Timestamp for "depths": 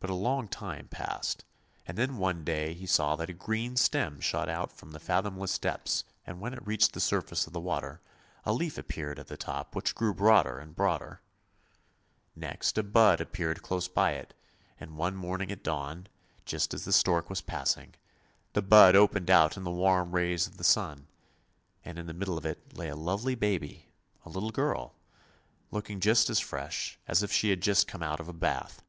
5.58-6.04